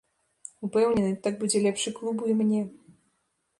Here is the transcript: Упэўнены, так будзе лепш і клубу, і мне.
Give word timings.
Упэўнены, 0.67 1.11
так 1.27 1.37
будзе 1.43 1.57
лепш 1.67 1.81
і 1.93 1.95
клубу, 2.01 2.23
і 2.33 2.39
мне. 2.43 2.61